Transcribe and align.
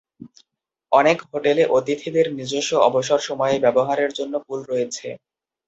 অনেক 0.91 1.17
হোটেলে 1.29 1.63
অতিথিদের 1.77 2.27
নিজস্ব 2.37 2.71
অবসর 2.87 3.19
সময়ে 3.29 3.55
ব্যবহারের 3.65 4.11
জন্য 4.17 4.33
পুল 4.45 4.59
রয়েছে। 4.65 5.07